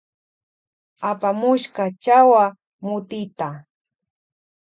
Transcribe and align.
Apamushka 1.09 1.83
chawa 2.03 2.43
moteta. 2.85 3.49